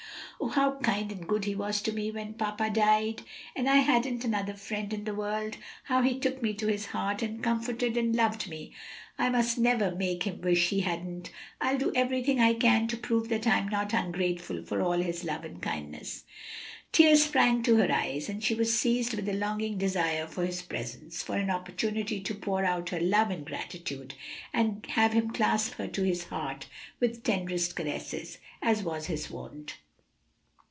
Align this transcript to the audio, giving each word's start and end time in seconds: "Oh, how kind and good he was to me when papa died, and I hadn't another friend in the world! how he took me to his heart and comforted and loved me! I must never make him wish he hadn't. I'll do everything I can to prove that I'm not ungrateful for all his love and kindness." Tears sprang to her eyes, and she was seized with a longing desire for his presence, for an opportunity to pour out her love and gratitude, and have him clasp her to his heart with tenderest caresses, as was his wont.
"Oh, 0.43 0.47
how 0.47 0.79
kind 0.79 1.11
and 1.11 1.27
good 1.27 1.45
he 1.45 1.53
was 1.53 1.83
to 1.83 1.91
me 1.91 2.09
when 2.09 2.33
papa 2.33 2.71
died, 2.71 3.21
and 3.55 3.69
I 3.69 3.75
hadn't 3.75 4.25
another 4.25 4.55
friend 4.55 4.91
in 4.91 5.03
the 5.03 5.13
world! 5.13 5.57
how 5.83 6.01
he 6.01 6.17
took 6.19 6.41
me 6.41 6.55
to 6.55 6.65
his 6.65 6.87
heart 6.87 7.21
and 7.21 7.43
comforted 7.43 7.95
and 7.95 8.15
loved 8.15 8.49
me! 8.49 8.73
I 9.19 9.29
must 9.29 9.59
never 9.59 9.93
make 9.93 10.23
him 10.23 10.41
wish 10.41 10.69
he 10.69 10.79
hadn't. 10.79 11.29
I'll 11.61 11.77
do 11.77 11.91
everything 11.93 12.39
I 12.39 12.55
can 12.55 12.87
to 12.87 12.97
prove 12.97 13.29
that 13.29 13.45
I'm 13.45 13.69
not 13.69 13.93
ungrateful 13.93 14.63
for 14.63 14.81
all 14.81 14.93
his 14.97 15.23
love 15.23 15.45
and 15.45 15.61
kindness." 15.61 16.23
Tears 16.91 17.23
sprang 17.23 17.61
to 17.61 17.75
her 17.77 17.91
eyes, 17.93 18.27
and 18.27 18.43
she 18.43 18.55
was 18.55 18.75
seized 18.75 19.13
with 19.13 19.29
a 19.29 19.33
longing 19.33 19.77
desire 19.77 20.25
for 20.25 20.43
his 20.43 20.63
presence, 20.63 21.21
for 21.21 21.35
an 21.37 21.51
opportunity 21.51 22.19
to 22.19 22.33
pour 22.33 22.65
out 22.65 22.89
her 22.89 22.99
love 22.99 23.29
and 23.29 23.45
gratitude, 23.45 24.15
and 24.53 24.87
have 24.89 25.13
him 25.13 25.29
clasp 25.29 25.73
her 25.73 25.87
to 25.89 26.01
his 26.01 26.25
heart 26.25 26.65
with 26.99 27.23
tenderest 27.23 27.75
caresses, 27.75 28.39
as 28.63 28.81
was 28.81 29.05
his 29.05 29.29
wont. 29.29 29.77